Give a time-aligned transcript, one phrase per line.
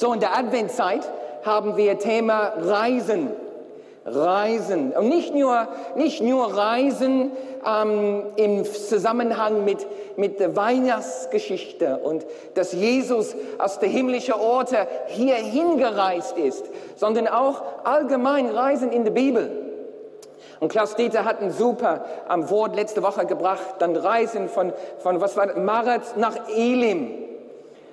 [0.00, 1.06] So, in der Adventszeit
[1.44, 3.32] haben wir Thema Reisen.
[4.06, 4.92] Reisen.
[4.92, 7.32] Und nicht nur, nicht nur Reisen
[7.66, 9.86] ähm, im Zusammenhang mit,
[10.16, 12.24] mit der Weihnachtsgeschichte und
[12.54, 16.64] dass Jesus aus der himmlischen Orte hier hingereist ist,
[16.96, 19.50] sondern auch allgemein Reisen in der Bibel.
[20.60, 25.20] Und Klaus Dieter hat ein super am Wort letzte Woche gebracht, dann Reisen von, von
[25.20, 27.12] was war das, Marat nach Elim.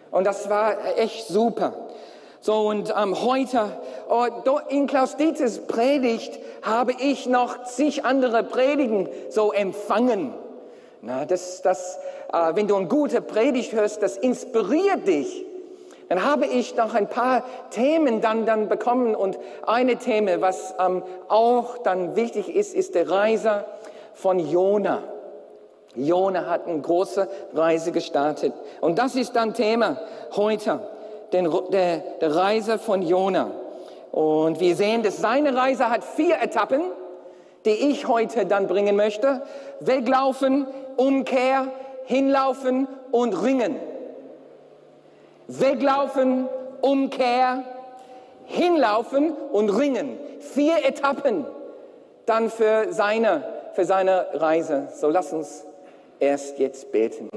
[0.09, 1.73] Und das war echt super.
[2.39, 3.71] So, und ähm, heute
[4.09, 4.25] oh,
[4.69, 10.33] in Klaus Dieters Predigt habe ich noch zig andere Predigen so empfangen.
[11.01, 11.97] Na, das, das,
[12.31, 15.45] äh, wenn du eine gute Predigt hörst, das inspiriert dich.
[16.09, 21.03] Dann habe ich noch ein paar Themen dann, dann bekommen und eine Thema, was ähm,
[21.27, 23.65] auch dann wichtig ist, ist der Reise
[24.13, 25.03] von Jona.
[25.95, 28.53] Jona hat eine große Reise gestartet.
[28.79, 29.99] Und das ist dann Thema
[30.35, 30.79] heute
[31.33, 33.51] den, der, der Reise von Jona.
[34.11, 36.81] Und wir sehen, dass seine Reise hat vier Etappen,
[37.65, 39.41] die ich heute dann bringen möchte.
[39.79, 41.67] Weglaufen, Umkehr,
[42.05, 43.75] hinlaufen und ringen.
[45.47, 46.47] Weglaufen,
[46.81, 47.63] Umkehr,
[48.45, 50.17] hinlaufen und ringen.
[50.39, 51.45] Vier Etappen
[52.25, 54.89] dann für seine, für seine Reise.
[54.95, 55.63] So lass uns
[56.19, 57.29] erst jetzt beten.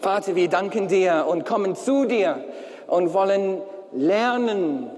[0.00, 2.44] Vater, wir danken dir und kommen zu dir
[2.86, 3.60] und wollen
[3.92, 4.88] lernen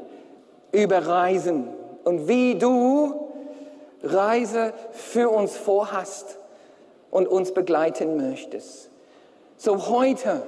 [0.73, 1.69] über Reisen
[2.05, 3.29] und wie du
[4.03, 6.37] Reise für uns vorhast
[7.11, 8.91] und uns begleiten möchtest.
[9.57, 10.43] So heute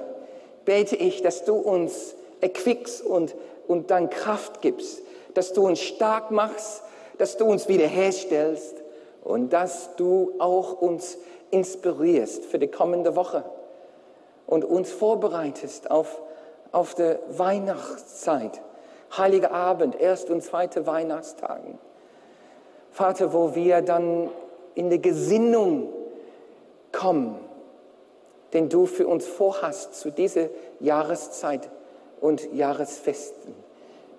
[0.65, 3.35] bete ich, dass du uns erquickst und,
[3.67, 5.01] und dann Kraft gibst,
[5.33, 6.83] dass du uns stark machst,
[7.17, 8.75] dass du uns wiederherstellst
[9.23, 11.17] und dass du auch uns
[11.49, 13.43] inspirierst für die kommende Woche
[14.47, 16.21] und uns vorbereitest auf,
[16.71, 18.61] auf die Weihnachtszeit,
[19.17, 21.77] Heiliger Abend, erst und zweite Weihnachtstagen.
[22.91, 24.29] Vater, wo wir dann
[24.75, 25.89] in die Gesinnung
[26.91, 27.37] kommen,
[28.53, 30.49] den du für uns vorhast zu dieser
[30.79, 31.69] Jahreszeit
[32.21, 33.53] und Jahresfesten.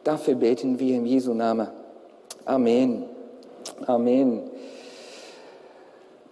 [0.03, 1.69] Dafür beten wir im Jesu Namen.
[2.45, 3.09] Amen.
[3.87, 4.51] Amen.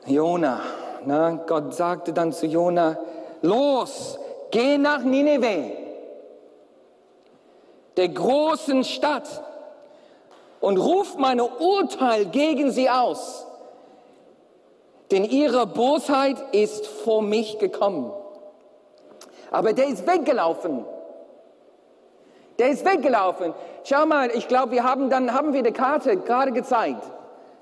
[0.07, 0.61] Jona,
[1.07, 2.99] na, Gott sagte dann zu Jona,
[3.43, 4.19] los,
[4.51, 5.73] geh nach Nineveh,
[7.97, 9.29] der großen Stadt,
[10.63, 13.45] und ruf meine Urteil gegen sie aus,
[15.11, 18.13] denn ihre Bosheit ist vor mich gekommen.
[19.51, 20.87] Aber der ist weggelaufen.
[22.59, 23.53] Der ist weggelaufen.
[23.85, 27.03] Schau mal, ich glaube, wir haben dann haben wir die Karte gerade gezeigt.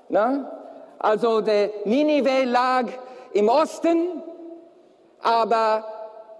[0.07, 0.51] Na?
[0.99, 2.85] Also der Ninive lag
[3.33, 4.21] im Osten
[5.21, 5.85] aber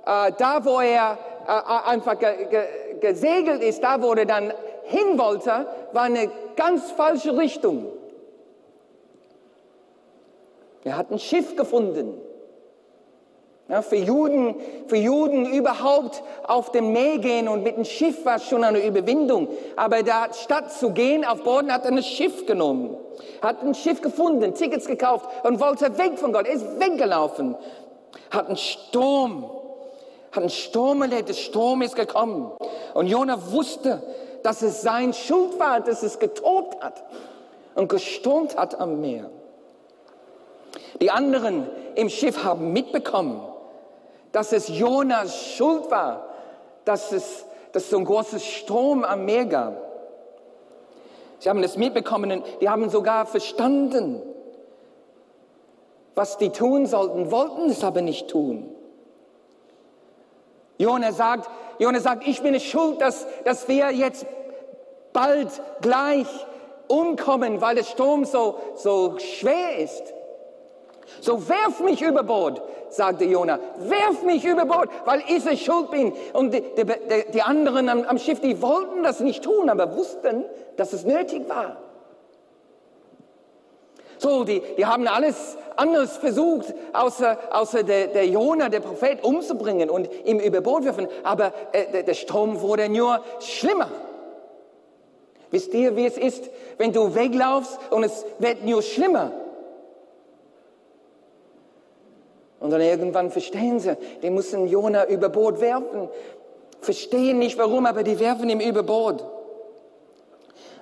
[0.05, 2.63] äh, da, wo er äh, einfach ge ge
[2.99, 4.53] gesegelt ist, da, wo er dann
[4.83, 7.87] hin wollte, war eine ganz falsche Richtung.
[10.83, 12.13] Er hat ein Schiff gefunden.
[13.69, 14.55] Ja, für, Juden,
[14.87, 19.47] für Juden überhaupt auf dem Meer gehen und mit dem Schiff war schon eine Überwindung.
[19.77, 22.97] Aber da, statt zu gehen auf Boden, hat er ein Schiff genommen.
[23.41, 26.47] Hat ein Schiff gefunden, Tickets gekauft und wollte weg von Gott.
[26.47, 27.55] Er ist weggelaufen
[28.29, 29.49] hat einen Sturm,
[30.31, 32.51] hat einen Sturm erlebt, der Sturm ist gekommen.
[32.93, 34.01] Und Jona wusste,
[34.43, 37.03] dass es sein Schuld war, dass es getobt hat
[37.75, 39.29] und gestürmt hat am Meer.
[40.99, 43.41] Die anderen im Schiff haben mitbekommen,
[44.31, 46.25] dass es Jonas Schuld war,
[46.85, 49.81] dass es dass so ein großes Sturm am Meer gab.
[51.39, 54.21] Sie haben das mitbekommen und die haben sogar verstanden,
[56.15, 58.75] was die tun sollten, wollten es aber nicht tun.
[60.77, 61.49] Jona sagt,
[61.79, 64.25] Jona sagt, ich bin es schuld, dass, dass wir jetzt
[65.13, 65.49] bald
[65.81, 66.27] gleich
[66.87, 70.13] umkommen, weil der Sturm so, so schwer ist.
[71.19, 73.59] So werf mich über Bord, sagte Jona.
[73.77, 76.13] Werf mich über Bord, weil ich es schuld bin.
[76.33, 80.45] Und die, die, die anderen am, am Schiff, die wollten das nicht tun, aber wussten,
[80.77, 81.77] dass es nötig war.
[84.21, 89.89] So, die, die haben alles anderes versucht, außer, außer der, der Jona, der Prophet, umzubringen
[89.89, 91.07] und ihm über Bord werfen.
[91.23, 93.89] Aber äh, der, der Sturm wurde nur schlimmer.
[95.49, 99.31] Wisst ihr, wie es ist, wenn du weglaufst und es wird nur schlimmer?
[102.59, 106.09] Und dann irgendwann verstehen sie, die müssen Jona über Bord werfen.
[106.79, 109.25] Verstehen nicht warum, aber die werfen ihm über Bord.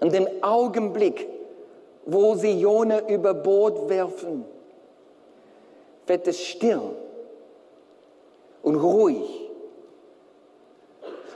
[0.02, 1.39] Und im Augenblick,
[2.12, 4.46] wo sie Jona über Bord werfen,
[6.08, 6.82] wird es still
[8.64, 9.50] und ruhig.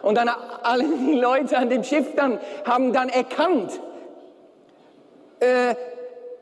[0.01, 3.79] Und dann alle die Leute an dem Schiff dann haben dann erkannt,
[5.39, 5.75] äh,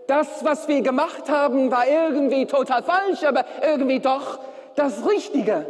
[0.08, 4.40] das, was wir gemacht haben, war irgendwie total falsch, aber irgendwie doch
[4.76, 5.66] das Richtige.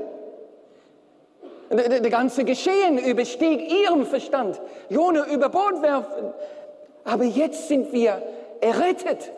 [1.69, 4.61] Der ganze Geschehen überstieg ihrem Verstand.
[4.89, 6.33] Jona über Bord werfen.
[7.03, 8.21] Aber jetzt sind wir
[8.61, 9.31] errettet.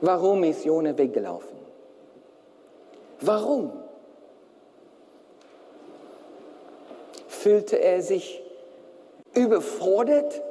[0.00, 1.56] Warum ist Jona weggelaufen?
[3.20, 3.72] Warum?
[7.28, 8.42] Fühlte er sich
[9.34, 10.42] überfordert?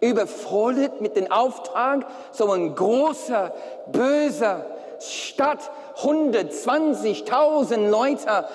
[0.00, 3.52] Überfordert mit dem Auftrag, so ein großer,
[3.92, 4.64] böser
[5.00, 8.46] Stadt, 120.000 Leute,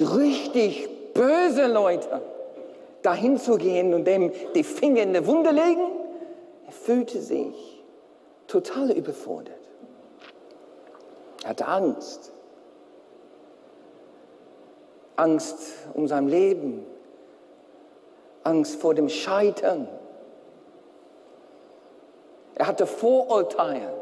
[0.00, 2.22] richtig böse Leute,
[3.02, 5.86] dahin zu gehen und dem die Finger in die Wunde legen?
[6.66, 7.82] Er fühlte sich
[8.46, 9.54] total überfordert.
[11.42, 12.32] Er hatte Angst.
[15.16, 15.58] Angst
[15.94, 16.86] um sein Leben.
[18.44, 19.88] Angst vor dem Scheitern.
[22.54, 23.97] Er hatte Vorurteile.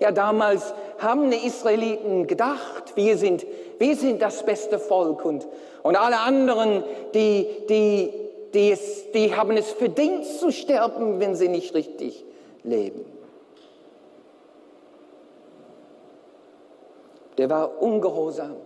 [0.00, 3.44] Ja, damals haben die Israeliten gedacht, wir sind,
[3.78, 5.46] wir sind das beste Volk und,
[5.82, 6.84] und alle anderen,
[7.14, 8.12] die, die,
[8.54, 12.24] die, es, die haben es verdient zu sterben, wenn sie nicht richtig
[12.62, 13.04] leben.
[17.36, 18.56] Der war ungehorsam.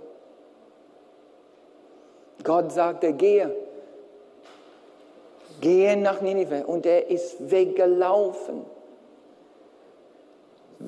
[2.42, 3.54] Gott sagte, gehe,
[5.60, 8.64] gehe nach Ninive und er ist weggelaufen.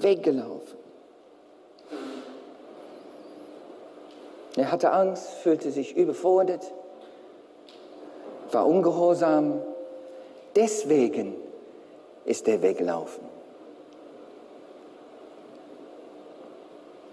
[0.00, 0.78] Weggelaufen.
[4.56, 6.72] Er hatte Angst, fühlte sich überfordert
[8.54, 9.60] war ungehorsam.
[10.54, 11.34] Deswegen
[12.24, 13.24] ist er weggelaufen.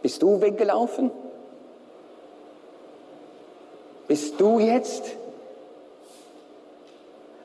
[0.03, 1.11] Bist du weggelaufen?
[4.07, 5.03] Bist du jetzt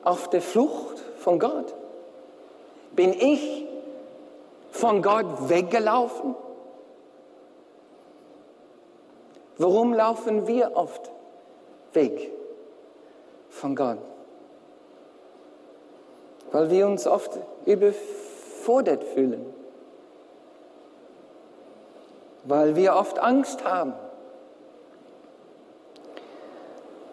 [0.03, 1.73] auf der Flucht von Gott?
[2.95, 3.66] Bin ich
[4.77, 6.35] von Gott weggelaufen?
[9.57, 11.11] Warum laufen wir oft
[11.93, 12.31] weg?
[13.57, 13.97] von Gott.
[16.51, 17.31] Weil wir uns oft
[17.65, 19.53] überfordert fühlen.
[22.45, 23.93] Weil wir oft Angst haben.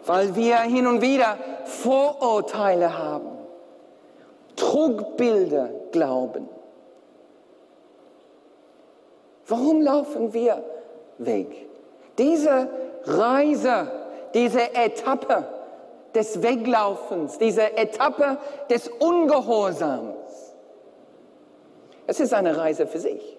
[0.05, 3.29] Weil wir hin und wieder Vorurteile haben.
[4.55, 6.47] Trugbilder glauben.
[9.47, 10.63] Warum laufen wir
[11.17, 11.67] weg?
[12.17, 12.69] Diese
[13.03, 13.91] Reise,
[14.33, 15.45] diese Etappe
[16.13, 18.37] des Weglaufens, diese Etappe
[18.69, 20.15] des Ungehorsams.
[22.07, 23.37] Es ist eine Reise für sich.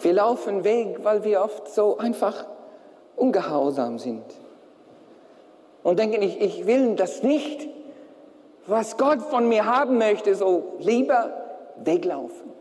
[0.00, 2.46] Wir laufen weg, weil wir oft so einfach
[3.16, 4.24] ungehorsam sind.
[5.82, 7.68] Und denken, ich, ich will das nicht,
[8.66, 11.32] was Gott von mir haben möchte, so lieber
[11.76, 12.52] weglaufen.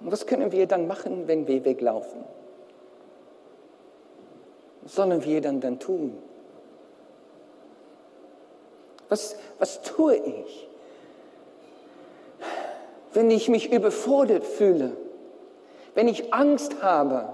[0.00, 2.24] Und was können wir dann machen, wenn wir weglaufen?
[4.82, 6.16] Was sollen wir dann dann tun?
[9.08, 10.68] Was, was tue ich,
[13.14, 14.92] wenn ich mich überfordert fühle,
[15.94, 17.30] wenn ich Angst habe,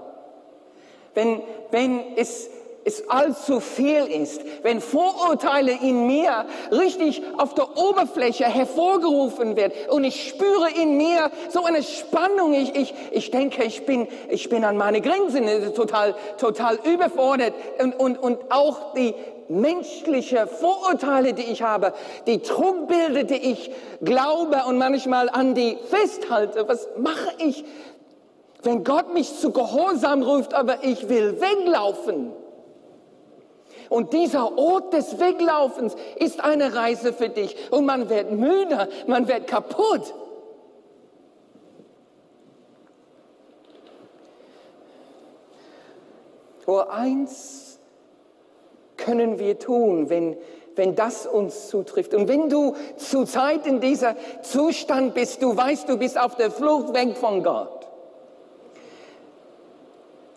[1.13, 2.49] wenn, wenn es
[2.85, 10.03] es allzu viel ist, wenn Vorurteile in mir richtig auf der Oberfläche hervorgerufen werden und
[10.03, 14.63] ich spüre in mir so eine Spannung, ich, ich, ich denke, ich bin, ich bin
[14.63, 17.53] an meine Grenzen, total, total überfordert.
[17.81, 19.15] Und, und, und auch die
[19.47, 21.93] menschliche Vorurteile, die ich habe,
[22.27, 27.65] die Trugbilder, die ich glaube und manchmal an die festhalte, was mache ich,
[28.61, 32.31] wenn Gott mich zu Gehorsam ruft, aber ich will weglaufen?
[33.89, 37.55] Und dieser Ort des Weglaufens ist eine Reise für dich.
[37.71, 40.13] Und man wird müde, man wird kaputt.
[46.67, 47.79] Nur eins
[48.97, 50.35] können wir tun, wenn,
[50.75, 52.13] wenn das uns zutrifft.
[52.13, 56.93] Und wenn du zurzeit in dieser Zustand bist, du weißt, du bist auf der Flucht
[56.93, 57.74] weg von Gott.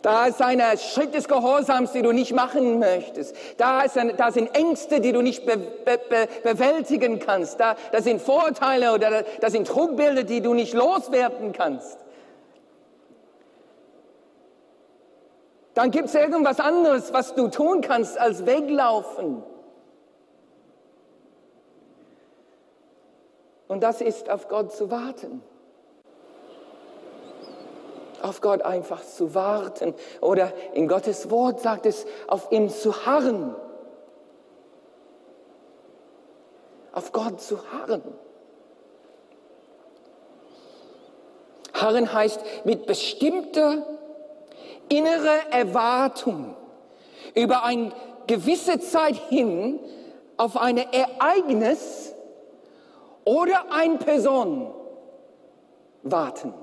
[0.09, 3.35] Da ist ein Schritt des Gehorsams, den du nicht machen möchtest.
[3.57, 7.59] Da, ist ein, da sind Ängste, die du nicht be, be, be, bewältigen kannst.
[7.59, 11.99] Da, da sind Vorteile oder da sind Trugbilder, die du nicht loswerden kannst.
[15.75, 19.43] dann gibt es irgendwas anderes, was du tun kannst, als weglaufen.
[23.67, 25.43] Und das ist auf Gott zu warten.
[28.21, 29.93] Auf Gott einfach zu warten.
[30.21, 33.55] Oder in Gottes Wort sagt es, auf ihm zu harren.
[36.93, 38.03] Auf Gott zu harren.
[41.73, 43.85] Harren heißt mit bestimmter
[44.89, 46.55] innere Erwartung
[47.35, 47.91] über eine
[48.27, 49.79] gewisse Zeit hin
[50.37, 52.13] auf ein Ereignis
[53.25, 54.73] oder eine Person
[56.03, 56.53] warten.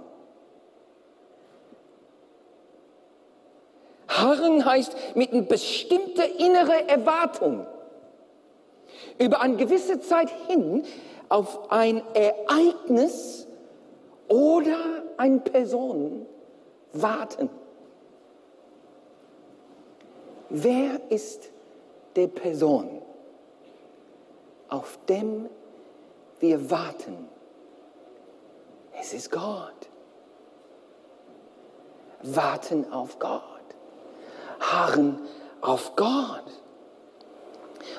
[4.09, 7.67] Harren heißt mit einer bestimmten innere Erwartung
[9.19, 10.85] über eine gewisse Zeit hin
[11.29, 13.47] auf ein Ereignis
[14.29, 16.27] oder eine Person
[16.93, 17.49] warten.
[20.49, 21.51] Wer ist
[22.15, 23.03] die Person,
[24.69, 25.49] auf dem
[26.39, 27.29] wir warten?
[28.99, 29.73] Es ist Gott.
[32.23, 33.56] Warten auf Gott.
[34.61, 35.19] Harren
[35.61, 36.45] auf Gott.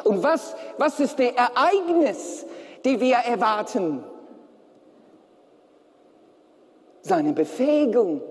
[0.03, 2.45] Und was, was ist das Ereignis,
[2.85, 4.03] die wir erwarten?
[7.01, 8.21] Seine Befähigung,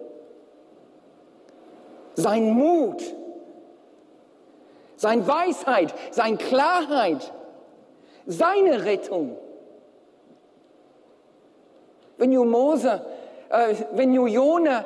[2.14, 3.02] sein Mut,
[4.97, 7.33] seine Weisheit, seine Klarheit,
[8.26, 9.37] seine Rettung.
[12.18, 13.04] Wenn du Mose,
[13.50, 14.85] äh, wenn du Jona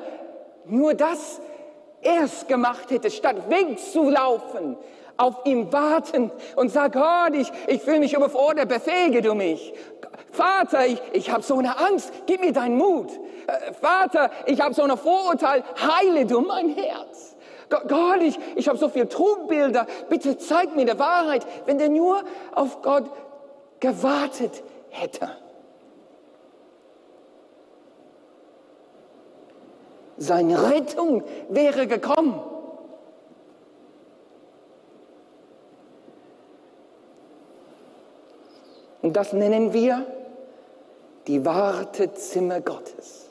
[0.67, 1.41] nur das
[2.03, 4.77] erst gemacht hätte, statt wegzulaufen,
[5.17, 9.75] auf ihm warten und sag, Gott, ich, ich fühle mich überfordert, befähige du mich.
[10.33, 13.11] Vater, ich, ich habe so eine Angst, gib mir deinen Mut.
[13.47, 17.37] Äh, Vater, ich habe so ein Vorurteil, heile du mein Herz.
[17.69, 22.23] Gott, ich, ich habe so viele Trugbilder, bitte zeig mir die Wahrheit, wenn der nur
[22.55, 23.05] auf Gott
[23.79, 25.31] gewartet hätte.
[30.23, 32.39] Seine Rettung wäre gekommen.
[39.01, 40.05] Und das nennen wir
[41.27, 43.31] die Wartezimmer Gottes.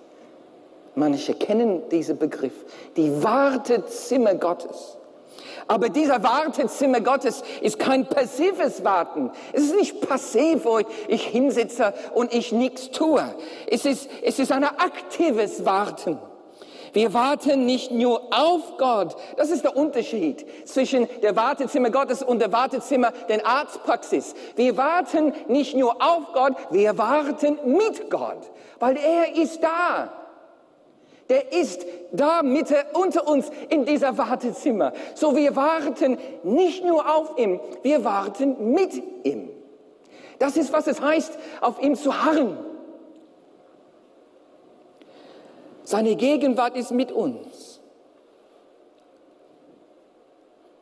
[0.95, 2.65] Manche kennen diesen Begriff,
[2.97, 4.97] die Wartezimmer Gottes.
[5.67, 9.29] Aber dieser Wartezimmer Gottes ist kein passives Warten.
[9.53, 13.23] Es ist nicht passiv, wo ich hinsitze und ich nichts tue.
[13.67, 16.17] Es ist, es ist ein aktives Warten.
[16.93, 19.15] Wir warten nicht nur auf Gott.
[19.37, 24.35] Das ist der Unterschied zwischen der Wartezimmer Gottes und der Wartezimmer der Arztpraxis.
[24.55, 30.13] Wir warten nicht nur auf Gott, wir warten mit Gott, weil er ist da.
[31.29, 34.93] Der ist da Mitte unter uns in dieser Wartezimmer.
[35.13, 39.49] So wir warten nicht nur auf ihn, wir warten mit ihm.
[40.39, 42.57] Das ist, was es heißt, auf ihm zu harren.
[45.89, 47.79] Seine Gegenwart ist mit uns.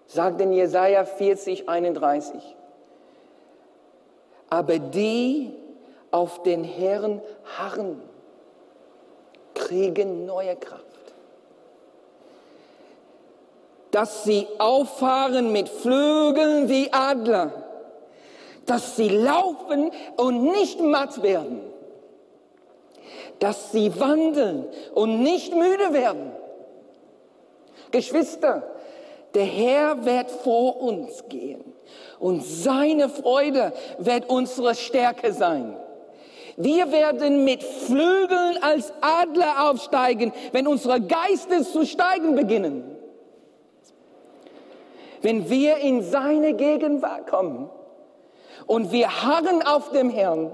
[0.06, 2.42] Sagt in Jesaja 40, 31.
[4.50, 5.54] Aber die
[6.12, 7.22] auf den Herrn
[7.58, 8.02] harren,
[9.54, 10.84] kriegen neue Kraft.
[13.92, 17.54] Dass sie auffahren mit Flügeln wie Adler,
[18.66, 21.77] dass sie laufen und nicht matt werden
[23.40, 26.32] dass sie wandeln und nicht müde werden.
[27.92, 28.64] Geschwister,
[29.34, 31.64] der Herr wird vor uns gehen
[32.20, 35.78] und seine Freude wird unsere Stärke sein.
[36.60, 42.98] Wir werden mit Flügeln als Adler aufsteigen, wenn unsere Geiste zu steigen beginnen.
[45.22, 47.70] Wenn wir in seine Gegenwart kommen
[48.66, 50.52] und wir harren auf dem Herrn,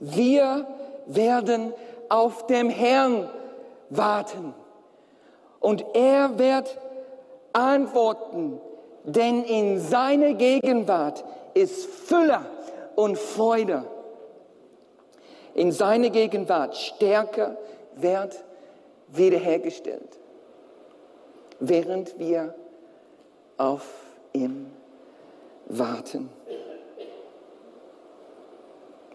[0.00, 0.66] wir
[1.06, 1.72] werden
[2.10, 3.30] auf dem Herrn
[3.88, 4.54] warten.
[5.60, 6.76] Und er wird
[7.52, 8.60] antworten,
[9.04, 11.24] denn in seiner Gegenwart
[11.54, 12.40] ist Fülle
[12.96, 13.84] und Freude.
[15.54, 17.56] In seiner Gegenwart Stärke
[17.96, 18.44] wird
[19.08, 20.18] wiederhergestellt,
[21.58, 22.54] während wir
[23.56, 23.86] auf
[24.32, 24.66] ihm
[25.66, 26.30] warten.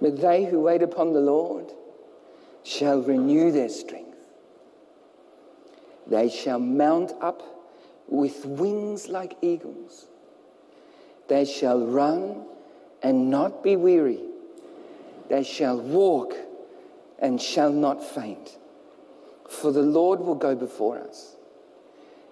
[0.02, 1.74] But they who wait upon the Lord
[2.66, 4.18] shall renew their strength.
[6.08, 7.42] They shall mount up
[8.08, 10.08] with wings like eagles.
[11.28, 12.44] They shall run
[13.04, 14.20] and not be weary.
[15.30, 16.34] They shall walk
[17.20, 18.58] and shall not faint.
[19.48, 21.36] For the Lord will go before us,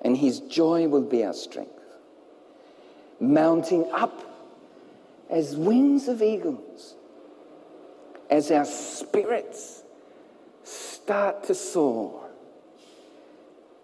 [0.02, 1.72] and his joy will be our strength.
[3.20, 4.20] Mounting up
[5.30, 6.96] as wings of eagles,
[8.32, 9.83] as our spirits
[11.04, 12.30] start to soar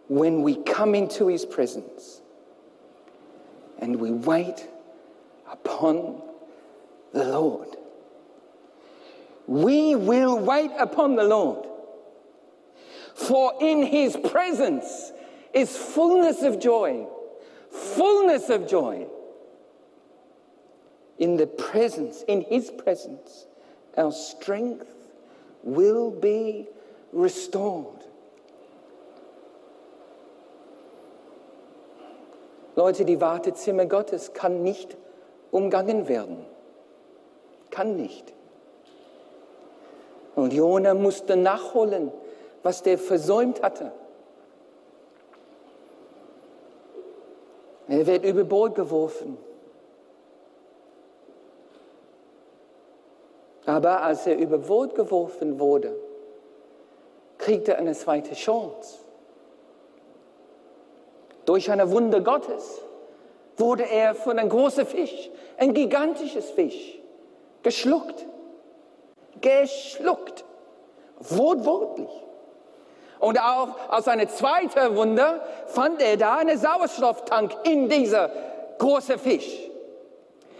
[0.08, 2.22] when we come into his presence
[3.80, 4.66] and we wait
[5.52, 6.22] upon
[7.12, 7.76] the Lord.
[9.48, 11.68] We will wait upon the Lord.
[13.16, 15.12] For in his presence
[15.54, 17.06] is fullness of joy.
[17.70, 19.08] Fullness of joy.
[21.18, 23.46] In the presence, in his presence,
[23.98, 24.88] our strength
[25.64, 26.70] will be
[27.14, 28.08] restored.
[32.76, 34.96] Leute, die Wartezimmer Gottes kann nicht
[35.52, 36.46] umgangen werden.
[37.72, 38.34] Kann nicht.
[40.36, 42.12] Und Jona musste nachholen,
[42.64, 43.92] was der versäumt hatte.
[47.90, 49.38] Er wird über Bord geworfen.
[53.66, 55.96] Aber als er über Bord geworfen wurde,
[57.40, 59.00] kriegte er eine zweite Chance.
[61.46, 62.82] Durch eine Wunder Gottes
[63.58, 67.00] wurde er von einem großen Fisch, ein gigantisches Fisch,
[67.64, 68.26] geschluckt.
[69.42, 70.46] Geschluckt.
[71.20, 72.10] Wortwörtlich.
[73.20, 78.30] Und auch als eine zweite Wunder fand er da einen Sauerstofftank in dieser
[78.78, 79.70] großen Fisch.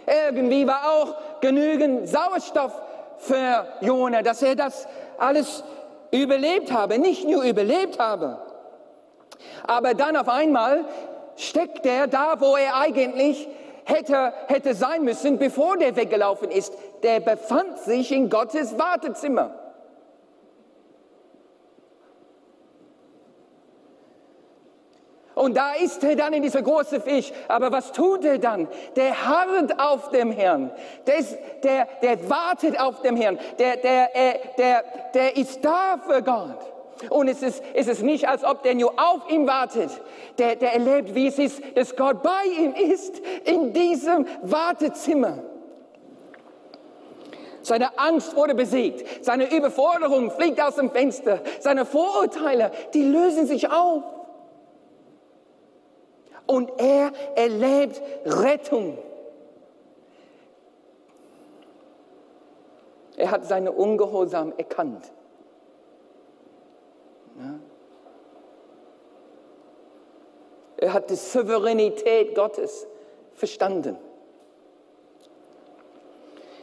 [0.06, 2.72] Irgendwie war auch genügend Sauerstoff
[3.18, 4.86] für Jona, dass er das
[5.18, 5.62] alles
[6.10, 6.98] überlebt habe.
[6.98, 8.38] Nicht nur überlebt habe,
[9.66, 10.84] aber dann auf einmal
[11.36, 13.48] steckt er da, wo er eigentlich
[13.84, 16.74] hätte, hätte sein müssen, bevor der weggelaufen ist.
[17.02, 19.59] Der befand sich in Gottes Wartezimmer.
[25.40, 27.32] Und da ist er dann in dieser großen Fisch.
[27.48, 28.68] Aber was tut er dann?
[28.94, 30.70] Der harrt auf dem Herrn.
[31.06, 33.38] Der, ist, der, der wartet auf dem Herrn.
[33.58, 36.58] Der, der, der, der, der ist da für Gott.
[37.08, 39.88] Und es ist, es ist nicht, als ob der nur auf ihm wartet.
[40.36, 45.38] Der, der erlebt, wie es ist, dass Gott bei ihm ist, in diesem Wartezimmer.
[47.62, 49.24] Seine Angst wurde besiegt.
[49.24, 51.40] Seine Überforderung fliegt aus dem Fenster.
[51.60, 54.02] Seine Vorurteile, die lösen sich auf.
[56.50, 58.98] Und er erlebt Rettung.
[63.16, 65.12] Er hat seine Ungehorsam erkannt.
[70.76, 72.88] Er hat die Souveränität Gottes
[73.34, 73.96] verstanden.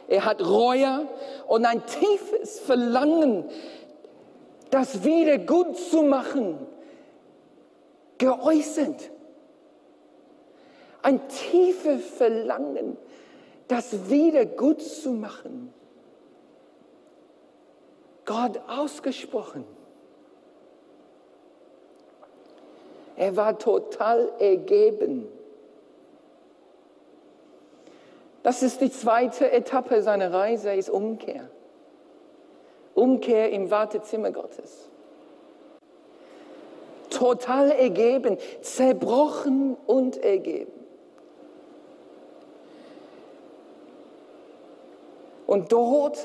[0.06, 1.08] Er hat Reue
[1.46, 3.48] und ein tiefes Verlangen,
[4.70, 6.58] das wieder gut zu machen,
[8.18, 9.12] geäußert.
[11.08, 12.98] Ein tiefes Verlangen,
[13.66, 15.72] das wieder gut zu machen.
[18.26, 19.64] Gott ausgesprochen.
[23.16, 25.26] Er war total ergeben.
[28.42, 31.48] Das ist die zweite Etappe seiner Reise, ist Umkehr.
[32.94, 34.90] Umkehr im Wartezimmer Gottes.
[37.08, 40.77] Total ergeben, zerbrochen und ergeben.
[45.48, 46.18] Und dort,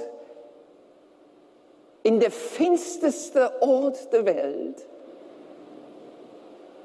[2.03, 4.85] in der finstersten Ort der Welt,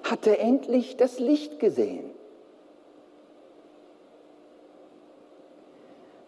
[0.05, 2.09] hatte endlich das Licht gesehen.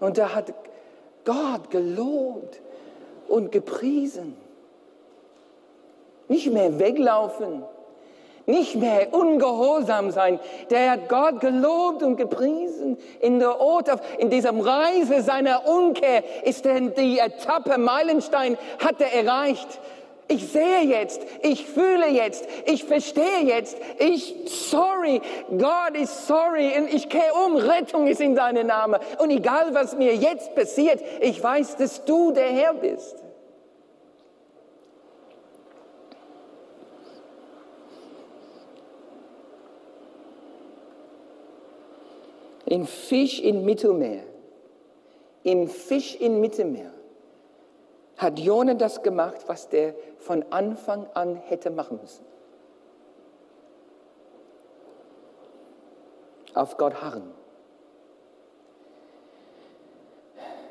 [0.01, 0.53] Und da hat
[1.25, 2.61] Gott gelobt
[3.29, 4.37] und gepriesen.
[6.27, 7.63] Nicht mehr weglaufen,
[8.51, 10.41] nicht mehr ungehorsam sein.
[10.71, 12.99] Der hat Gott gelobt und gepriesen.
[13.21, 19.13] In der Ort, in diesem Reise seiner Umkehr ist denn die Etappe Meilenstein hat er
[19.13, 19.81] erreicht.
[20.31, 26.95] Ich sehe jetzt, ich fühle jetzt, ich verstehe jetzt, ich, sorry, Gott ist sorry und
[26.95, 29.01] ich kehre um, Rettung ist in deinem Namen.
[29.19, 33.17] Und egal was mir jetzt passiert, ich weiß, dass du der Herr bist.
[42.71, 44.23] Im Fisch im Mittelmeer,
[45.43, 46.93] im Fisch im Mittelmeer
[48.17, 52.25] hat Jona das gemacht, was der von Anfang an hätte machen müssen.
[56.55, 57.35] Auf Gott harren.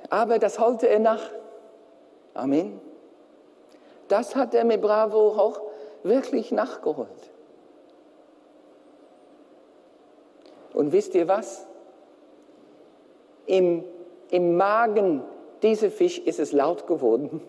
[0.10, 1.32] Aber das holte er nach.
[2.34, 2.80] Amen.
[4.08, 5.60] Das hat er mit Bravo auch
[6.04, 7.30] wirklich nachgeholt.
[10.74, 11.66] Und wisst ihr was?
[13.50, 13.84] Im,
[14.30, 15.24] im Magen
[15.64, 17.42] dieser Fisch ist es laut geworden.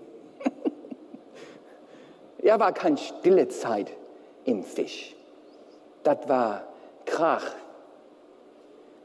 [2.42, 3.92] ja, war keine stille Zeit
[4.46, 5.14] im Fisch.
[6.02, 6.64] Das war
[7.04, 7.54] Krach.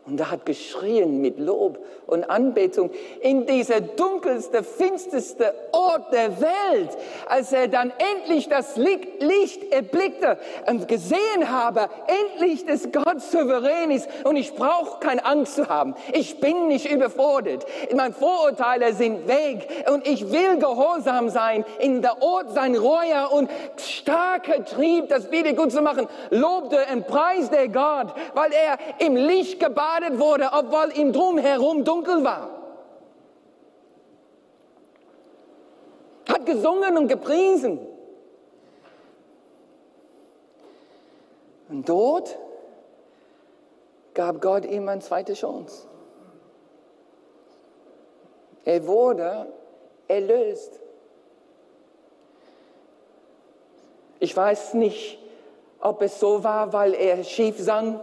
[0.07, 2.91] Und er hat geschrien mit Lob und Anbetung
[3.21, 6.89] in dieser dunkelste, finsterste Ort der Welt,
[7.27, 10.37] als er dann endlich das Licht erblickte
[10.67, 15.95] und gesehen habe, endlich, dass Gott souverän ist und ich brauche keine Angst zu haben.
[16.13, 17.65] Ich bin nicht überfordert.
[17.95, 23.49] Meine Vorurteile sind weg und ich will gehorsam sein in der Ort sein Reue und
[23.77, 29.59] starker Trieb, das wieder gut zu machen, lobte und preiste Gott, weil er im Licht
[29.59, 32.49] gebadet wurde, obwohl ihm drumherum dunkel war.
[36.27, 37.79] Hat gesungen und gepriesen.
[41.69, 42.37] Und dort
[44.13, 45.87] gab Gott ihm eine zweite Chance.
[48.63, 49.47] Er wurde
[50.07, 50.79] erlöst.
[54.19, 55.19] Ich weiß nicht,
[55.79, 57.99] ob es so war, weil er schief sang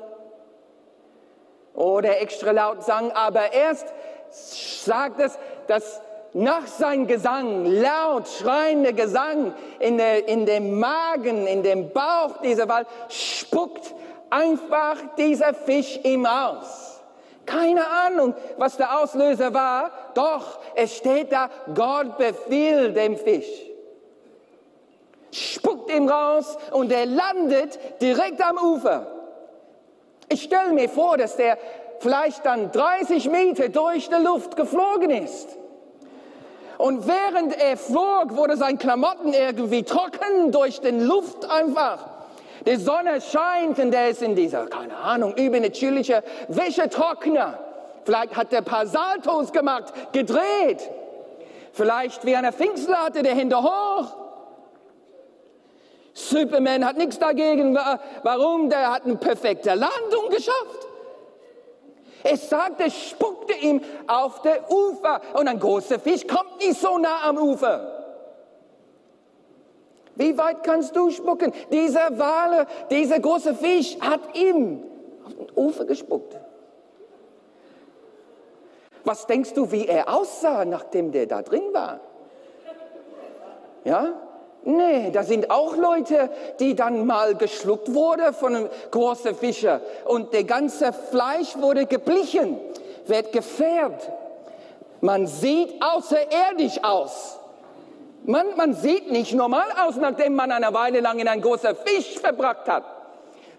[1.75, 3.87] oder extra laut sang, aber erst
[4.31, 6.01] sagt es, dass
[6.35, 12.69] nach seinem Gesang, laut schreiender Gesang in, der, in dem Magen, in dem Bauch dieser
[12.69, 13.95] Wald, spuckt
[14.31, 17.01] einfach dieser Fisch ihm aus.
[17.45, 23.51] Keine Ahnung, was der Auslöser war, doch es steht da, Gott befiehlt dem Fisch.
[25.33, 29.07] Spuckt ihm raus und er landet direkt am Ufer.
[30.33, 31.59] Ich stelle mir vor, dass der
[32.01, 35.59] vielleicht dann 30 Meter durch die Luft geflogen ist.
[36.79, 42.07] Und während er flog, wurde sein Klamotten irgendwie trocken durch den Luft einfach.
[42.67, 47.59] Die Sonne scheint und der ist in dieser, keine Ahnung, übernatürliche Wäschetrockner.
[48.05, 50.91] Vielleicht hat er ein paar Saltos gemacht, gedreht.
[51.75, 54.22] Vielleicht wie eine Pfingstler hatte der Hände hoch.
[56.15, 57.79] Superman hat nichts dagegen.
[58.23, 58.69] Warum?
[58.69, 60.89] Der hat eine perfekte Landung geschafft.
[62.25, 66.99] Es sagt, er spuckte ihm auf der Ufer und ein großer Fisch kommt nicht so
[66.99, 68.03] nah am Ufer.
[70.15, 71.53] Wie weit kannst du spucken?
[71.73, 74.85] Dieser Wale, dieser große Fisch hat ihm
[75.25, 76.37] auf den Ufer gespuckt.
[79.05, 82.01] Was denkst du, wie er aussah, nachdem der da drin war?
[83.85, 84.13] Ja?
[84.65, 90.33] Nee, da sind auch Leute, die dann mal geschluckt wurden von einem großen Fischer und
[90.33, 92.61] der ganze Fleisch wurde geblichen,
[93.07, 94.09] wird gefärbt.
[95.01, 97.41] Man sieht außerirdisch aus.
[98.25, 102.21] Man, man sieht nicht normal aus, nachdem man eine Weile lang in einen großen Fisch
[102.21, 102.85] verbracht hat.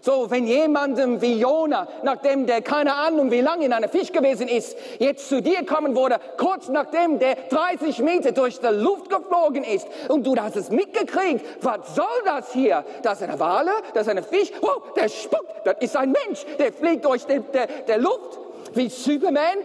[0.04, 4.48] So, wenn jemandem wie Jona, nachdem der keine Ahnung wie lange in einem Fisch gewesen
[4.48, 9.64] ist, jetzt zu dir kommen würde, kurz nachdem der 30 Meter durch die Luft geflogen
[9.64, 12.84] ist und du hast es mitgekriegt, was soll das hier?
[13.02, 16.44] Das ist eine Wale, das ist ein Fisch, oh, der spuckt, das ist ein Mensch,
[16.58, 18.38] der fliegt durch die, der, der Luft.
[18.74, 19.56] Wie Superman,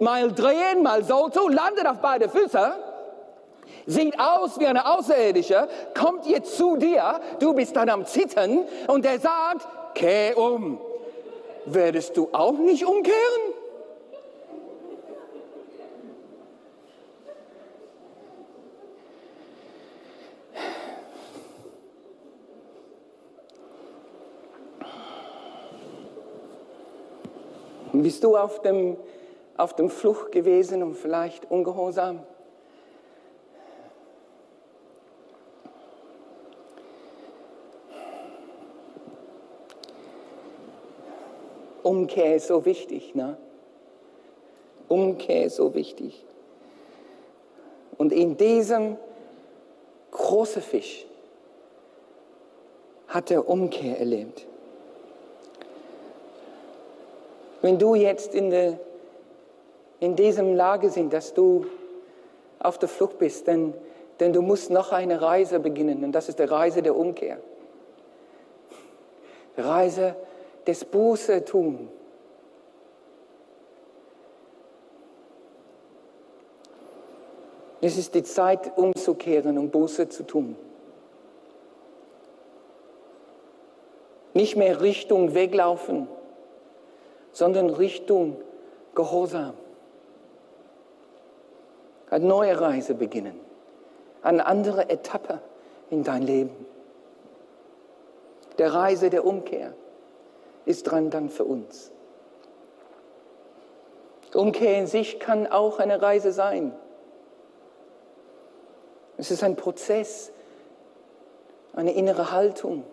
[0.00, 2.87] mal drehen, mal so, so, landet auf beide Füße
[3.88, 5.66] sieht aus wie eine Außerirdische,
[5.98, 10.78] kommt jetzt zu dir, du bist dann am Zittern und er sagt, kehr um.
[11.64, 13.14] Werdest du auch nicht umkehren?
[27.94, 28.96] Bist du auf dem,
[29.56, 32.20] auf dem Flucht gewesen und vielleicht ungehorsam?
[41.88, 43.14] Umkehr ist so wichtig.
[43.14, 43.38] Ne?
[44.88, 46.22] Umkehr ist so wichtig.
[47.96, 48.98] Und in diesem
[50.10, 51.06] großen Fisch
[53.06, 54.46] hat er Umkehr erlebt.
[57.62, 58.78] Wenn du jetzt in, der,
[59.98, 61.64] in diesem Lage sind, dass du
[62.58, 63.72] auf der Flucht bist, denn,
[64.20, 67.38] denn du musst noch eine Reise beginnen und das ist die Reise der Umkehr.
[69.56, 70.14] Reise
[70.68, 71.88] des Buße tun.
[77.80, 80.56] Es ist die Zeit, umzukehren und Buße zu tun.
[84.34, 86.06] Nicht mehr Richtung Weglaufen,
[87.32, 88.36] sondern Richtung
[88.94, 89.54] Gehorsam.
[92.10, 93.40] Eine neue Reise beginnen,
[94.20, 95.40] eine andere Etappe
[95.88, 96.66] in dein Leben.
[98.58, 99.72] Der Reise der Umkehr
[100.68, 101.90] ist dran dann für uns.
[104.34, 106.74] Umkehr in sich kann auch eine Reise sein.
[109.16, 110.30] Es ist ein Prozess,
[111.72, 112.84] eine innere Haltung.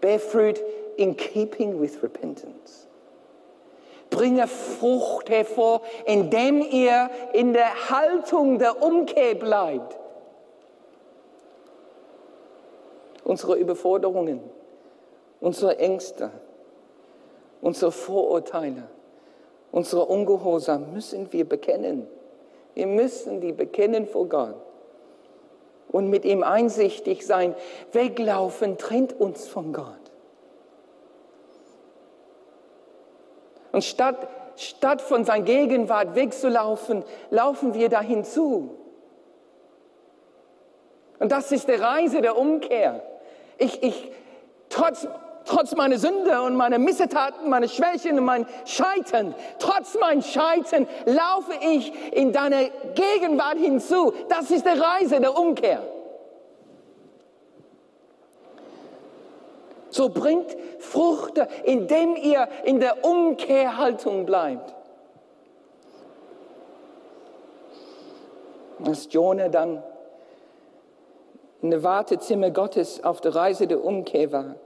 [0.00, 0.60] Bear fruit
[0.96, 2.88] in keeping with repentance.
[4.10, 9.96] Bringe Frucht hervor, indem ihr in der Haltung der Umkehr bleibt.
[13.22, 14.40] Unsere Überforderungen,
[15.42, 16.30] unsere Ängste,
[17.60, 18.84] unsere Vorurteile,
[19.72, 22.06] unsere Ungehorsam müssen wir bekennen.
[22.74, 24.54] Wir müssen die bekennen vor Gott
[25.88, 27.54] und mit ihm einsichtig sein.
[27.90, 29.98] Weglaufen trennt uns von Gott.
[33.72, 38.78] Und statt, statt von seiner Gegenwart wegzulaufen, laufen wir dahin zu.
[41.18, 43.02] Und das ist die Reise der Umkehr.
[43.58, 44.12] Ich, ich,
[44.68, 45.06] trotz,
[45.44, 51.52] trotz meiner Sünde und meiner Missetaten, meiner Schwächen und mein Scheitern, trotz mein Scheitern laufe
[51.60, 54.12] ich in deine Gegenwart hinzu.
[54.28, 55.82] Das ist die Reise der Umkehr.
[59.90, 64.74] So bringt Frucht, indem ihr in der Umkehrhaltung bleibt.
[68.84, 69.82] Als Jonah dann
[71.60, 74.56] in der Wartezimmer Gottes auf der Reise der Umkehr war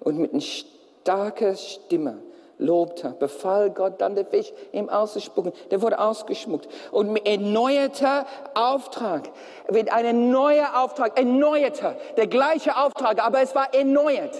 [0.00, 2.18] und mit einer starken Stimme
[2.60, 5.52] lobte, befahl Gott dann der Fisch ihm auszuspucken.
[5.70, 6.68] Der wurde ausgeschmuckt.
[6.92, 9.30] Und mit erneuerter Auftrag,
[9.70, 14.36] mit einem neuen Auftrag, erneuerter, der gleiche Auftrag, aber es war erneuert.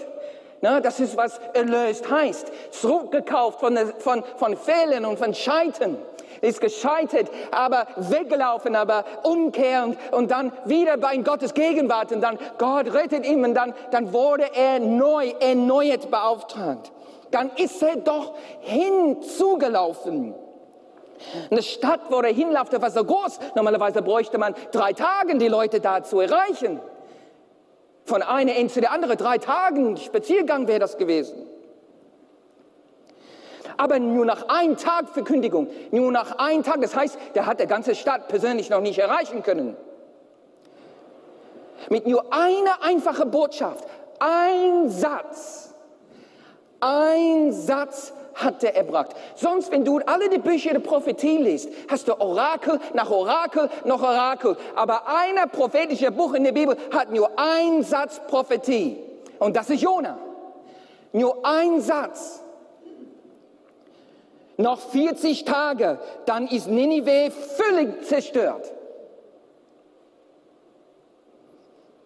[0.61, 2.51] Na, das ist, was erlöst heißt.
[2.69, 5.97] Zurückgekauft von, von, von Fehlern und von Scheitern
[6.41, 12.93] ist gescheitert, aber weggelaufen, aber umkehrend und dann wieder bei Gottes Gegenwart und dann Gott
[12.93, 16.91] rettet ihn und dann, dann wurde er neu, erneuert beauftragt.
[17.31, 20.35] Dann ist er doch hinzugelaufen.
[21.49, 23.39] Eine Stadt, wo er hinlaufte, war so groß.
[23.55, 26.79] Normalerweise bräuchte man drei Tage, die Leute da zu erreichen.
[28.05, 31.47] Von einer Ende zu der anderen, drei Tagen Spaziergang wäre das gewesen
[33.81, 36.81] aber nur nach einem Tag Verkündigung, nur nach einem Tag.
[36.81, 39.75] Das heißt, der hat der ganze Stadt persönlich noch nicht erreichen können.
[41.89, 43.87] Mit nur einer einfachen Botschaft,
[44.19, 45.73] ein Satz,
[46.79, 49.15] ein Satz hat er erbracht.
[49.33, 53.99] Sonst, wenn du alle die Bücher der Prophetie liest, hast du Orakel nach Orakel nach
[54.01, 54.57] Orakel.
[54.75, 58.99] Aber einer prophetische Buch in der Bibel hat nur ein Satz Prophetie.
[59.39, 60.19] Und das ist Jona.
[61.13, 62.43] Nur ein Satz.
[64.61, 68.71] Noch 40 Tage, dann ist Ninive völlig zerstört.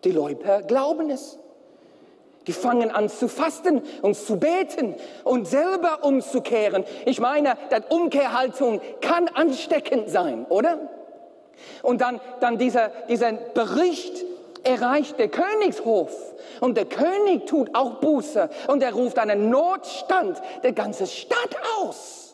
[0.05, 1.37] Die Leute glauben es.
[2.47, 6.85] Die fangen an zu fasten und zu beten und selber umzukehren.
[7.05, 10.77] Ich meine, dass Umkehrhaltung kann ansteckend sein, oder?
[11.81, 14.23] Und dann, dann dieser, dieser Bericht
[14.63, 16.11] erreicht der Königshof.
[16.61, 22.24] Und der König tut auch Buße und er ruft einen Notstand der ganzen Stadt aus.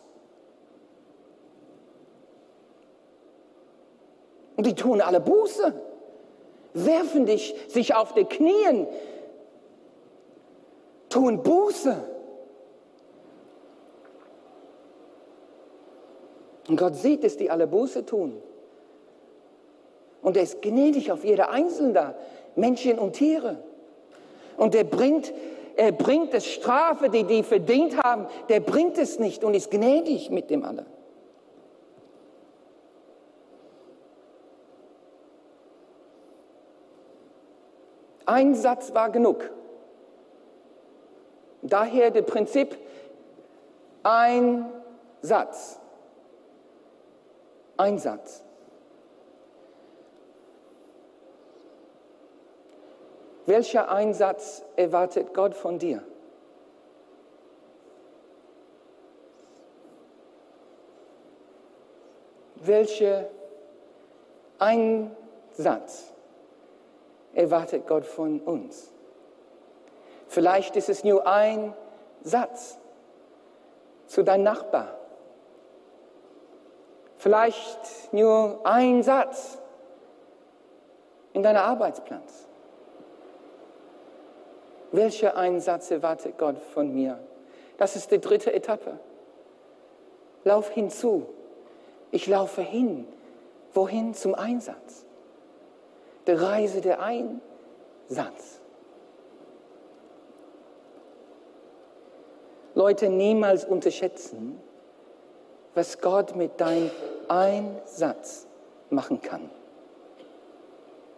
[4.61, 5.73] Und die tun alle Buße,
[6.75, 8.85] werfen dich, sich auf die Knien,
[11.09, 11.97] tun Buße.
[16.69, 18.39] Und Gott sieht, dass die alle Buße tun.
[20.21, 22.13] Und er ist gnädig auf jede Einzelne,
[22.55, 23.63] Menschen und Tiere.
[24.57, 25.33] Und er bringt,
[25.75, 30.29] er bringt es Strafe, die die verdient haben, der bringt es nicht und ist gnädig
[30.29, 30.85] mit dem alle.
[38.31, 39.49] Ein Satz war genug.
[41.61, 42.77] Daher das Prinzip,
[44.03, 44.71] ein
[45.21, 45.77] Satz.
[47.75, 48.41] Ein Satz.
[53.47, 56.01] Welcher Einsatz erwartet Gott von dir?
[62.55, 63.27] Welcher
[64.57, 66.13] Einsatz
[67.33, 68.91] erwartet Gott von uns.
[70.27, 71.73] Vielleicht ist es nur ein
[72.23, 72.77] Satz
[74.07, 74.97] zu deinem Nachbar.
[77.17, 79.57] Vielleicht nur ein Satz
[81.33, 82.47] in deinem Arbeitsplatz.
[84.91, 87.19] Welcher Einsatz erwartet Gott von mir?
[87.77, 88.99] Das ist die dritte Etappe.
[90.43, 91.27] Lauf hinzu.
[92.11, 93.07] Ich laufe hin.
[93.73, 94.13] Wohin?
[94.13, 95.05] Zum Einsatz
[96.27, 98.59] der Reise der Einsatz.
[102.73, 104.59] Leute niemals unterschätzen,
[105.73, 106.89] was Gott mit deinem
[107.27, 108.47] Einsatz
[108.89, 109.49] machen kann.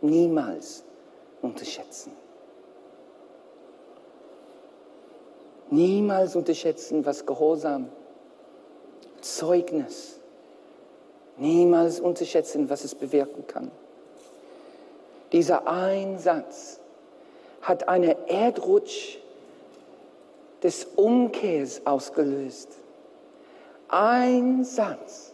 [0.01, 0.83] Niemals
[1.41, 2.11] unterschätzen.
[5.69, 7.89] Niemals unterschätzen, was Gehorsam,
[9.21, 10.19] Zeugnis,
[11.37, 13.71] niemals unterschätzen, was es bewirken kann.
[15.33, 16.79] Dieser Einsatz
[17.63, 19.17] hat einen Erdrutsch
[20.61, 22.69] des Umkehrs ausgelöst.
[23.89, 25.33] Ein Satz.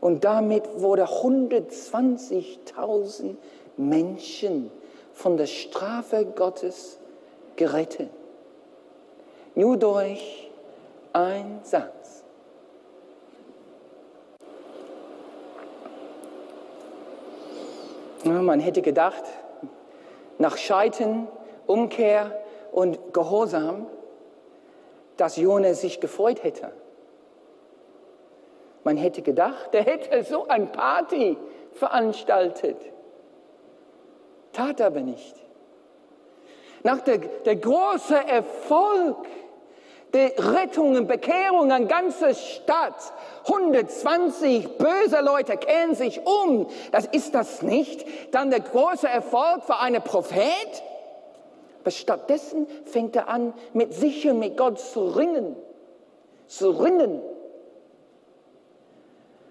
[0.00, 3.36] Und damit wurde 120.000
[3.76, 4.72] Menschen
[5.12, 6.98] von der Strafe Gottes
[7.56, 8.10] gerettet.
[9.54, 10.50] Nur durch
[11.12, 11.97] ein Satz.
[18.28, 19.24] Man hätte gedacht,
[20.38, 21.28] nach Scheitern,
[21.66, 22.40] Umkehr
[22.72, 23.86] und Gehorsam,
[25.16, 26.72] dass Jona sich gefreut hätte.
[28.84, 31.36] Man hätte gedacht, er hätte so ein Party
[31.72, 32.76] veranstaltet.
[34.52, 35.34] Tat aber nicht.
[36.84, 39.26] Nach der, der große Erfolg
[40.14, 43.12] der Rettung und Bekehrung an ganzer Stadt,
[43.46, 46.68] 120 böse Leute kehren sich um.
[46.92, 48.06] Das ist das nicht.
[48.32, 50.82] Dann der große Erfolg für einen Prophet.
[51.82, 55.56] Aber stattdessen fängt er an, mit sich und mit Gott zu ringen.
[56.46, 57.22] Zu ringen.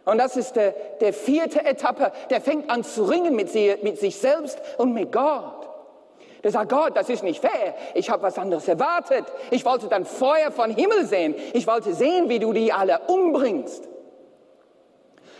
[0.05, 2.11] Und das ist der, der vierte Etappe.
[2.29, 5.56] Der fängt an zu ringen mit, sie, mit sich selbst und mit Gott.
[6.43, 7.75] Der sagt, Gott, das ist nicht fair.
[7.93, 9.25] Ich habe was anderes erwartet.
[9.51, 11.35] Ich wollte dann Feuer von Himmel sehen.
[11.53, 13.87] Ich wollte sehen, wie du die alle umbringst.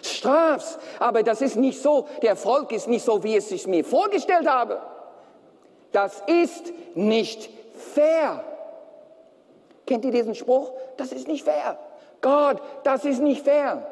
[0.01, 2.07] Strafst, aber das ist nicht so.
[2.21, 4.81] Der Erfolg ist nicht so, wie es sich mir vorgestellt habe.
[5.91, 7.49] Das ist nicht
[7.93, 8.43] fair.
[9.85, 10.71] Kennt ihr diesen Spruch?
[10.97, 11.77] Das ist nicht fair.
[12.21, 13.87] Gott, das ist nicht fair.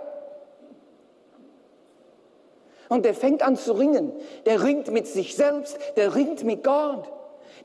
[2.89, 4.11] Und der fängt an zu ringen.
[4.45, 7.11] Der ringt mit sich selbst, der ringt mit Gott.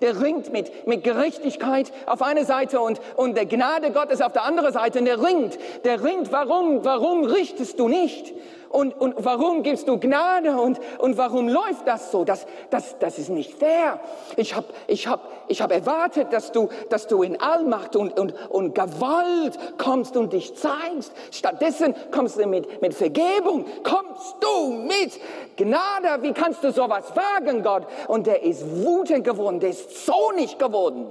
[0.01, 4.45] Der ringt mit, mit Gerechtigkeit auf einer Seite und, und der Gnade Gottes auf der
[4.45, 5.01] anderen Seite.
[5.01, 8.33] Und der ringt, der ringt, warum, warum richtest du nicht?
[8.71, 12.25] Und, und warum gibst du Gnade und, und warum läuft das so?
[12.25, 13.99] Das, das, das ist nicht fair.
[14.37, 18.33] Ich habe ich hab, ich hab erwartet, dass du, dass du in Allmacht und, und,
[18.49, 21.13] und Gewalt kommst und dich zeigst.
[21.33, 25.19] Stattdessen kommst du mit, mit Vergebung, kommst du mit
[25.57, 26.23] Gnade.
[26.23, 27.89] Wie kannst du sowas wagen, Gott?
[28.07, 31.09] Und der ist wütend geworden, der ist zornig geworden.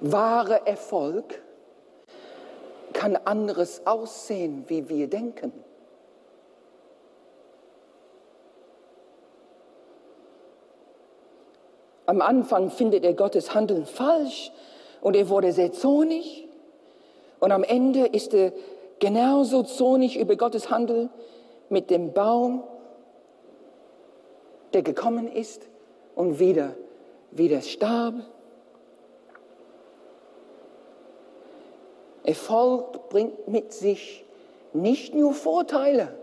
[0.00, 1.42] Wahre Erfolg
[2.92, 5.52] kann anderes aussehen, wie wir denken.
[12.06, 14.50] Am Anfang findet er Gottes Handeln falsch
[15.00, 16.48] und er wurde sehr zornig.
[17.38, 18.52] Und am Ende ist er
[18.98, 21.10] genauso zornig über Gottes Handeln
[21.68, 22.64] mit dem Baum,
[24.72, 25.68] der gekommen ist
[26.14, 26.74] und wieder,
[27.30, 28.14] wieder starb.
[32.30, 34.24] Erfolg bringt mit sich
[34.72, 36.14] nicht nur Vorteile,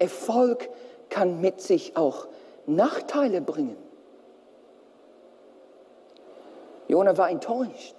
[0.00, 0.68] Erfolg
[1.08, 2.26] kann mit sich auch
[2.66, 3.76] Nachteile bringen.
[6.88, 7.94] Jona war enttäuscht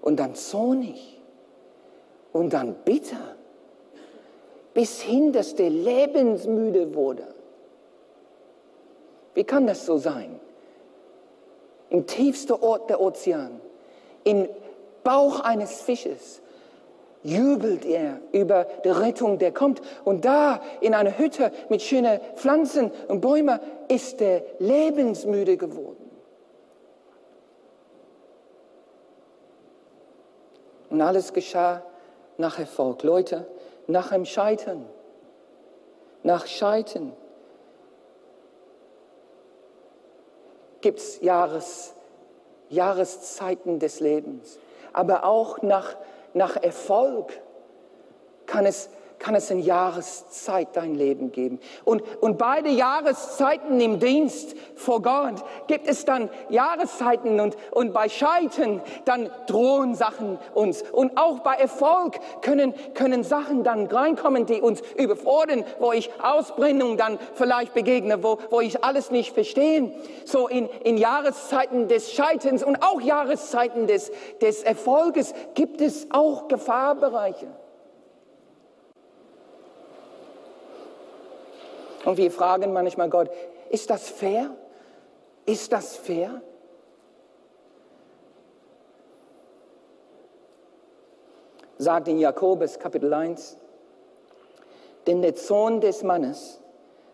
[0.00, 1.20] und dann zornig
[2.32, 3.36] und dann bitter,
[4.72, 7.26] bis hin, dass der lebensmüde wurde.
[9.34, 10.40] Wie kann das so sein?
[11.90, 13.60] Im tiefsten Ort der Ozean,
[14.24, 14.48] in
[15.06, 16.42] Bauch eines Fisches
[17.22, 19.80] jubelt er über die Rettung, der kommt.
[20.04, 26.10] Und da in einer Hütte mit schönen Pflanzen und Bäumen ist er lebensmüde geworden.
[30.90, 31.84] Und alles geschah
[32.36, 33.04] nach Erfolg.
[33.04, 33.46] Leute,
[33.86, 34.86] nach einem Scheitern.
[36.24, 37.12] Nach Scheitern
[40.80, 41.94] gibt es Jahres,
[42.70, 44.58] Jahreszeiten des Lebens
[44.96, 45.94] aber auch nach,
[46.32, 47.40] nach Erfolg
[48.46, 48.88] kann es
[49.18, 51.58] kann es in Jahreszeit dein Leben geben.
[51.84, 58.08] Und, und beide Jahreszeiten im Dienst vor Gott gibt es dann Jahreszeiten und, und bei
[58.08, 60.82] Scheitern dann drohen Sachen uns.
[60.82, 66.96] Und auch bei Erfolg können, können Sachen dann reinkommen, die uns überfordern, wo ich Ausbrennung
[66.96, 69.92] dann vielleicht begegne, wo, wo ich alles nicht verstehe.
[70.24, 76.48] So in, in Jahreszeiten des Scheiterns und auch Jahreszeiten des, des Erfolges gibt es auch
[76.48, 77.46] Gefahrbereiche.
[82.06, 83.28] Und wir fragen manchmal Gott,
[83.68, 84.54] ist das fair?
[85.44, 86.40] Ist das fair?
[91.78, 93.56] Sagt in Jakobus Kapitel 1,
[95.08, 96.60] denn der Zorn des Mannes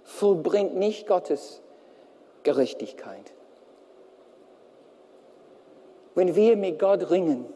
[0.04, 1.62] vollbringt nicht Gottes
[2.42, 3.32] Gerechtigkeit.
[6.14, 7.46] Wenn wir mit Gott ringen,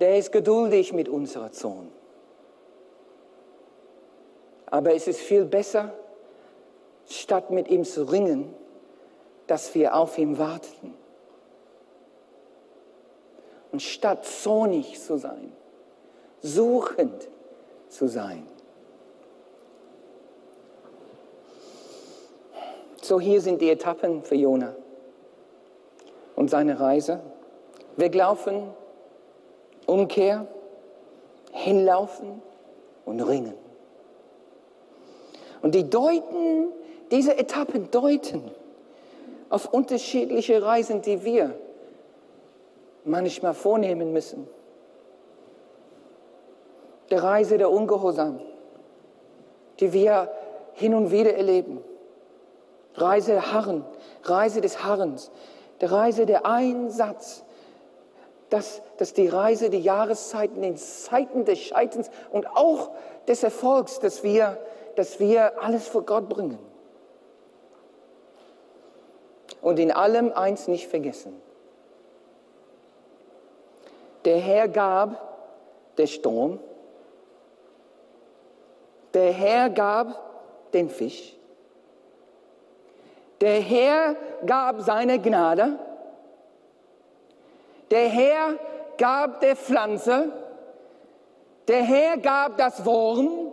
[0.00, 1.92] der ist geduldig mit unserer Zorn.
[4.74, 5.92] Aber es ist viel besser,
[7.06, 8.52] statt mit ihm zu ringen,
[9.46, 10.94] dass wir auf ihn warten.
[13.70, 15.52] Und statt zornig zu sein,
[16.42, 17.28] suchend
[17.88, 18.48] zu sein.
[23.00, 24.74] So hier sind die Etappen für Jona
[26.34, 27.20] und seine Reise.
[27.94, 28.74] Weglaufen,
[29.86, 30.48] Umkehr,
[31.52, 32.42] hinlaufen
[33.04, 33.63] und ringen.
[35.64, 36.74] Und die deuten,
[37.10, 38.50] diese Etappen deuten
[39.48, 41.54] auf unterschiedliche Reisen, die wir
[43.06, 44.46] manchmal vornehmen müssen.
[47.08, 48.40] Der Reise der Ungehorsam,
[49.80, 50.30] die wir
[50.74, 51.82] hin und wieder erleben.
[52.96, 53.86] Reise der Harren,
[54.22, 55.30] Reise des Harrens,
[55.80, 57.42] der Reise der Einsatz,
[58.50, 62.90] dass, dass die Reise, die Jahreszeiten, den Zeiten des Scheiterns und auch
[63.28, 64.58] des Erfolgs, dass wir,
[64.96, 66.58] dass wir alles vor Gott bringen.
[69.60, 71.40] Und in allem eins nicht vergessen.
[74.24, 75.34] Der Herr gab
[75.96, 76.58] der Sturm,
[79.12, 81.36] der Herr gab den Fisch,
[83.40, 84.16] der Herr
[84.46, 85.78] gab seine Gnade,
[87.90, 88.58] der Herr
[88.96, 90.32] gab der Pflanze,
[91.68, 93.52] der Herr gab das Wurm,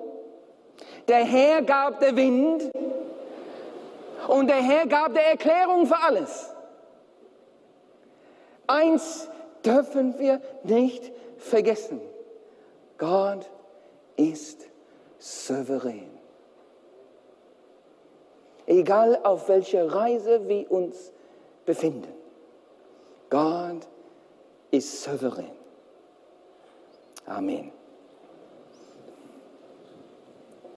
[1.08, 2.72] der Herr gab der Wind
[4.28, 6.54] und der Herr gab der Erklärung für alles.
[8.68, 9.28] Eins
[9.66, 12.00] dürfen wir nicht vergessen.
[12.98, 13.50] Gott
[14.16, 14.68] ist
[15.20, 16.10] souverän.
[18.66, 21.12] Egal auf welcher Reise wir uns
[21.66, 22.14] befinden.
[23.30, 23.88] Gott
[24.70, 25.52] ist souverän.
[27.26, 27.72] Amen.